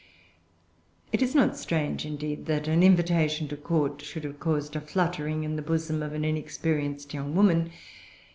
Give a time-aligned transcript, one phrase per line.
[1.11, 5.43] It is not strange indeed that an invitation to court should have caused a fluttering
[5.43, 7.69] in the bosom of an inexperienced young woman.